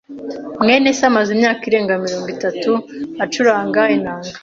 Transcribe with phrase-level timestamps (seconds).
[0.63, 2.71] mwene se amaze imyaka irenga mirongo itatu
[3.23, 4.35] acuranga inanga.